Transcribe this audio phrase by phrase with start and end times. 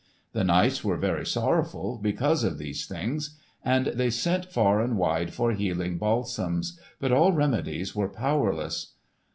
[0.33, 5.31] The knights were very sorrowful because of these things, and they sent far and wide
[5.31, 8.95] for healing balsams, but all remedies were powerless.